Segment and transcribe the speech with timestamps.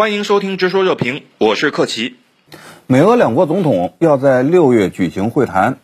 [0.00, 2.14] 欢迎收听《直说热评》，我是克奇。
[2.86, 5.76] 美俄两国总统要在六月举行会谈，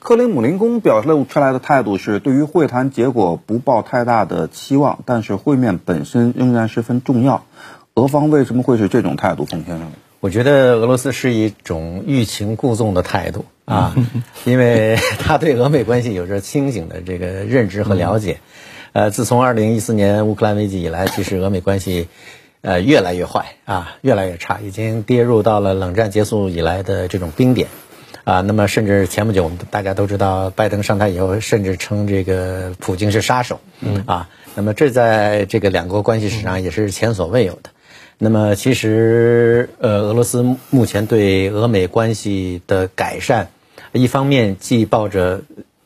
[0.00, 7.46] 克里姆林宫表露出来的态度是对于会谈结果不抱太大的期望，但是会面本身仍然十分重要。
[7.94, 9.92] 俄方为什么会是这种态度，冯先生？
[10.18, 13.94] 我觉得俄罗斯是一种欲擒故纵的态度啊，
[14.44, 18.40] 因为他对俄美关系有着清醒的这个认知和了解。
[18.92, 22.08] 呃，自从二零一四年乌克兰危机以来，其实俄美关系
[22.62, 27.68] 呃越来越坏啊，越来越差，已经跌入到了冷战结束以来的这种冰点
[28.24, 28.40] 啊。
[28.40, 34.30] 那么，甚至前不久我们大家都知道，拜登上台以后，甚至称这个普京是杀手，嗯啊。
[34.54, 37.70] 那么，这在这个两国关系史上也是前所未有的。
[38.18, 43.48] 那么，其实呃，俄罗斯目前对俄美关系的改善，
[43.92, 45.42] 一方面既抱着。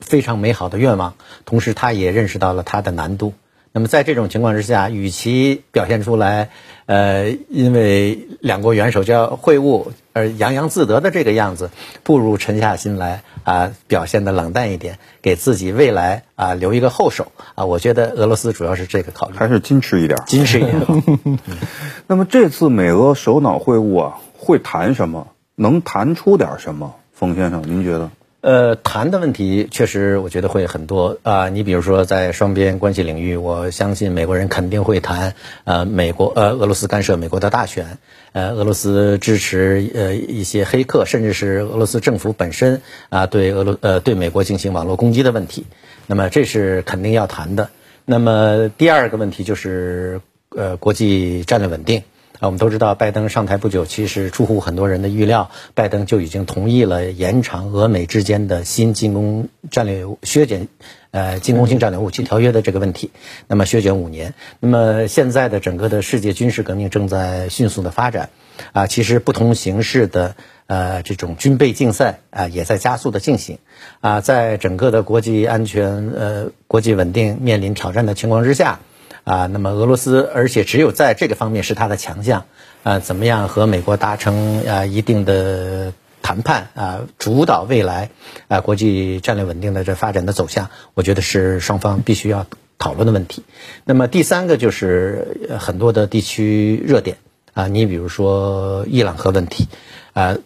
[0.00, 1.14] 非常美好的愿望，
[1.44, 3.34] 同时他也认识到了它的难度。
[3.72, 6.50] 那么在这种情况之下，与其表现出来，
[6.86, 11.70] 呃，因为两国元首就要会晤而洋洋自得的这个样子，
[12.02, 17.64] 不如沉下心来啊，表现的冷淡一点，给自己未来啊留一个后手啊。
[17.64, 21.38] 我觉得俄罗斯主要是这个考虑，还是矜持一点，矜持一点。
[22.08, 25.28] 那么这次美俄首脑会晤啊，会谈什么？
[25.54, 26.96] 能谈出点什么？
[27.12, 28.10] 冯先生，您觉得？
[28.42, 31.50] 呃，谈的问题确实，我觉得会很多啊。
[31.50, 37.98] 你比如说，在双边关系领域，我相信美国人肯定会谈呃，美国呃，俄罗斯干涉美国的大选，
[38.32, 42.80] 呃，俄罗斯支持呃一些黑客，甚至是俄罗斯政府本身
[43.10, 45.66] 啊，对俄罗呃对美国进行网络攻击的问题。
[46.06, 47.68] 那么这是肯定要谈的。
[48.06, 50.22] 那么第二个问题就是
[50.56, 52.04] 呃，国际战略稳定。
[52.40, 60.68] 啊，我们都知道，拜登上台不久，其实出乎很多人的预料，拜登就已经同意了延长俄美之间的新进攻战略削减，
[61.10, 63.10] 呃，进攻性战略武器条约的这个问题。
[63.46, 64.32] 那么削减五年。
[64.58, 68.30] 那么现在的整个的世界军事革命正在迅速的发展，
[68.72, 70.34] 啊，其实不同形式的
[70.66, 73.58] 呃这种军备竞赛啊也在加速的进行，
[74.00, 78.80] 啊，在整个的国际安全呃国际稳定面临挑战的情况之下。
[79.24, 82.44] 啊，那么俄罗斯，而且只有在这个方面是它的强项，
[82.82, 85.92] 啊，怎么样和美国达成啊一定的
[86.22, 88.10] 谈判啊，主导未来
[88.48, 92.46] 啊国际战略稳定的这发展的走向，我觉得是双方必须要
[92.78, 93.44] 讨论的问题。
[93.84, 97.18] 那么第三个就是很多的地区热点
[97.52, 99.68] 啊，你比如说伊朗核问题
[100.12, 100.36] 啊，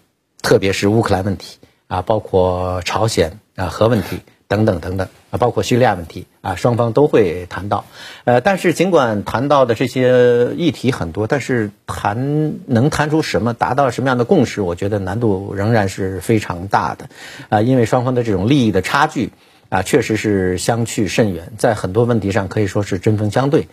[0.42, 4.20] 特别是乌克兰问题啊，包括朝鲜啊核问题。
[4.46, 5.08] 等等等等
[5.38, 7.84] 包括叙利亚问题啊，双方都会谈到。
[8.24, 17.08] 呃，但是尽管谈到的这些议题很多，但是谈能谈出什么，达到什么样的共识，我觉得难度仍然是非常大的。
[17.48, 19.30] 啊，因为双方的这种利益的差距
[19.68, 23.68] 啊，确实是相去甚远，在很多问题上可以说是针锋相对。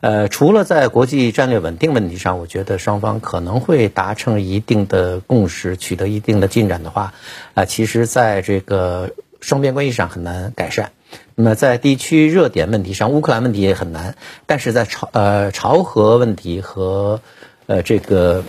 [0.00, 7.14] 呃，除了在国际战略稳定问题上，我觉得双方可能会达成一定的共识，取得一定的进展的话，
[7.54, 9.12] 啊，其实在这个。
[9.38, 10.90] 双边关系上很难改善，
[11.34, 14.16] 那么在地区热点问题上，乌克兰问题也很难，
[14.46, 17.20] 但是在朝呃朝核问题和
[17.66, 18.42] 呃这个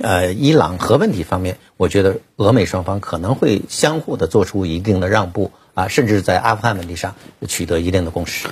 [0.00, 7.14] 呃伊朗核问题方面，我觉得俄美双方可能会相互的做出一定的让步啊，甚至在阿富汗问题上
[7.46, 8.48] 取得一定的共识。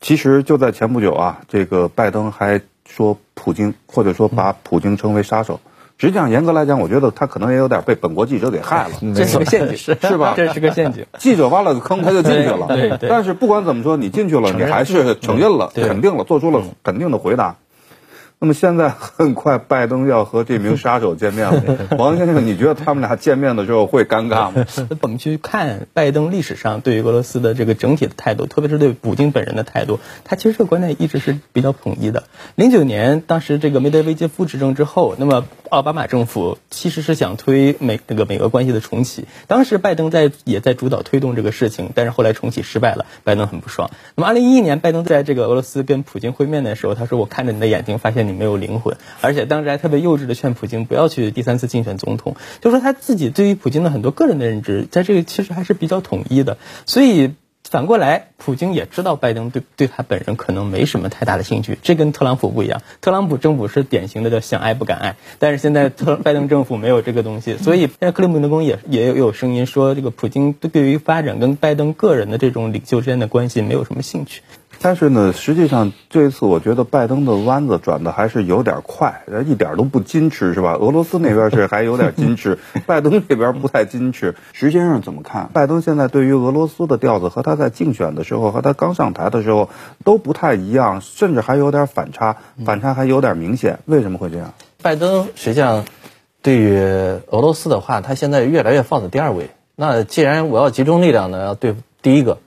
[0.00, 5.60] 其实就在前不久啊，这个拜登还说普京，或者说把普京称为杀手。
[5.98, 8.94] 实际上，严格来讲，我觉得他可能也有点被本国记者给害了。
[9.14, 10.34] 这是个陷阱， 是吧？
[10.36, 11.06] 这是个陷阱。
[11.18, 12.66] 记者挖了个坑，他就进去了。
[12.68, 13.08] 对对。
[13.10, 17.56] 但是不管怎么说，你进去了，你还是承认了、肯定了，做出了肯定的回答。
[18.40, 21.60] 那么现在很快，拜登要和这名杀手见面了。
[21.98, 24.64] 王先生，你觉得他们俩见面的时候会尴尬吗？
[25.02, 32.22] 我们去看拜登历史上对于俄罗斯的这个整体的态度，特别是对普京本人的态度，他其实这个观点一直是比较统一的。
[32.54, 43.90] 零九年当时这个梅德韦杰夫执政之后，那么奥巴马政府其实是想推美那个美俄关系的重启，当时拜登在也在主导推动这个事情，但是后来重启失败了，拜登很不爽。
[44.14, 57.30] 那么二零一一年，拜登在这个俄罗斯跟普京会面的时候，他说：“我看着你的眼睛，发现。”你没有灵魂，而且当时还特别幼稚的劝普京不要去第三次竞选总统，就说他自己对于普京的很多个人的认知，在这个其实还是比较统一的，所以
[57.70, 74.40] 反过来，普京也知道拜登对对他本人可能没什么太大的兴趣，这跟特朗普不一样，特朗普政府是典型的叫想爱不敢爱，但是现在特拜登政府没有这个东西，所以现在克里姆林宫也也有声音说，这个普京对于发展跟拜登个人的这种领袖之间的关系没有什么兴趣。
[74.80, 80.74] 但是呢，实际上这次我觉得拜登的弯子转的还是有点快，一点都不矜持，是吧？
[80.74, 84.36] 俄罗斯那边是还有点矜持， 拜登这边不太矜持。
[84.52, 85.50] 时间上怎么看？
[85.52, 89.68] 拜登现在对于俄罗斯的调子和他在竞选的时候和他刚上台的时候
[90.04, 93.80] 都不太一样，甚至还有点反差，反差还有点明显。
[93.86, 94.54] 为什么会这样？
[94.80, 95.84] 拜登实际上
[96.40, 99.50] 对于俄罗斯的话，他现在越来越放在第二位。
[99.74, 102.38] 那既然我要集中力量呢，要对付第一个。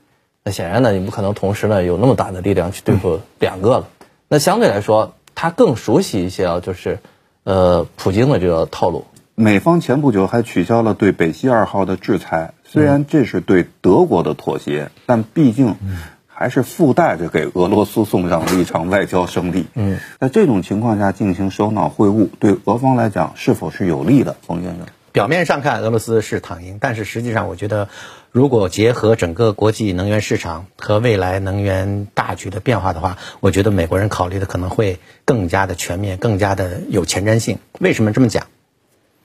[0.44, 3.88] 那显然呢，你不可能同时呢有那么大的力量去对付两个了。
[4.28, 7.00] 那相对来说，他更熟悉一些啊，就是，
[7.44, 9.06] 呃，普京的这个套路。
[9.36, 15.76] 美方前不久还取消了对北溪二号的制裁，虽然这是对德国的妥协，但毕竟
[16.28, 19.68] 还是附带着给俄罗斯送上了一场外交胜利。
[19.76, 24.36] 嗯，在这种情况下进行首脑会晤，对俄方来讲是否是有利的？
[24.42, 24.86] 冯先生。
[25.12, 27.90] 表面上看俄罗斯是躺赢，但是实际上我觉得，
[28.32, 37.60] 如果结合整个国际能源市场和未来能源大局的变化的话，我觉得美国人考虑的可能会更加的全面，更加的有前瞻性。
[37.80, 38.48] 为什么这么讲？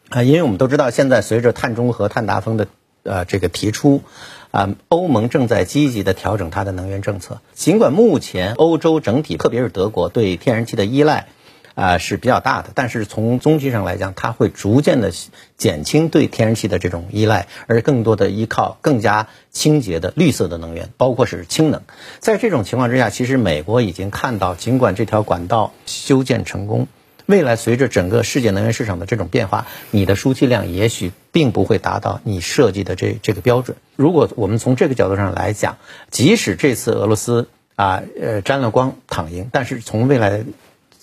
[0.09, 2.67] 啊，因为我们都知道，现在随着碳中和、碳达峰的
[3.05, 4.03] 呃这个提出，
[4.51, 7.41] 啊，欧盟正在积极的调整它的能源政策。
[7.55, 11.29] 尽管目前欧洲整体，特别是德国对天然气的依赖。
[11.77, 15.13] 啊是比较大的，但是从中期上来讲，它会逐渐的
[15.59, 21.83] 减轻对天然气的这种依赖，而更多的依靠更加清洁的绿色的能源，包括是氢能。
[22.19, 26.89] 在这种情况之下，其实美国已经看到，尽管这条管道修建成功，
[27.27, 33.77] 未来随着整个世界能源市场的这种变化，你的输气量也许并不会达到你设计的这这个标准。
[33.97, 35.77] 如果我们从这个角度上来讲，
[36.11, 40.43] 即使这次俄罗斯啊呃沾了光躺赢，但是从未来。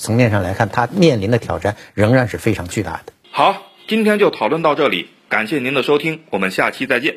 [0.03, 3.13] 层面上来看，它面临的挑战仍然是非常巨大的。
[3.31, 7.15] 好，今天就讨论到这里，感谢您的收听，我们下期再见。